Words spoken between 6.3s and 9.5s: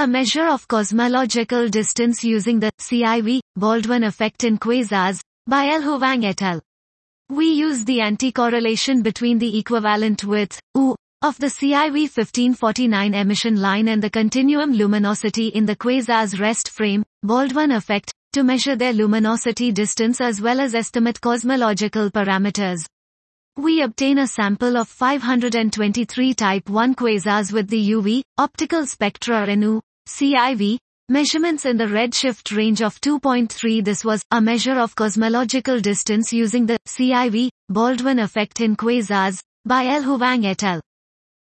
al. We use the anti-correlation between